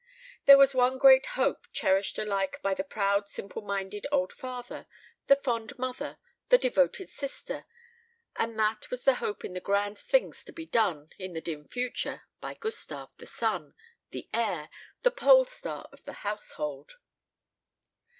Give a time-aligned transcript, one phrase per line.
[0.47, 4.87] There was one great hope cherished alike by the proud simple minded old father,
[5.27, 6.17] the fond mother,
[6.49, 7.67] the devoted sister,
[8.35, 11.67] and that was the hope in the grand things to be done, in the dim
[11.67, 13.75] future, by Gustave, the son,
[14.09, 14.71] the heir,
[15.03, 16.93] the pole star of the household.